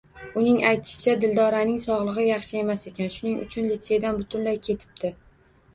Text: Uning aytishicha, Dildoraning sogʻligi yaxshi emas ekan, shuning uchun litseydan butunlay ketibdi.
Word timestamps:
Uning 0.39 0.55
aytishicha, 0.69 1.13
Dildoraning 1.25 1.77
sogʻligi 1.85 2.25
yaxshi 2.31 2.59
emas 2.63 2.89
ekan, 2.93 3.15
shuning 3.19 3.37
uchun 3.47 3.73
litseydan 3.75 4.21
butunlay 4.25 4.61
ketibdi. 4.69 5.17